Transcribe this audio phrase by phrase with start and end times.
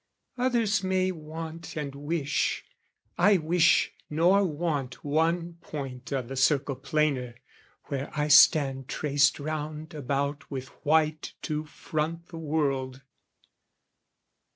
[0.39, 2.63] Others may want and wish,
[3.19, 7.35] I wish nor want One point o' the circle plainer,
[7.83, 13.03] where I stand Traced round about with white to front the world.